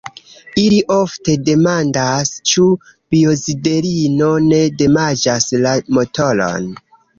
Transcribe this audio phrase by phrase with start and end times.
[0.61, 2.65] Ili ofte demandas, ĉu
[3.15, 6.71] biodizelino ne damaĝas la motoron.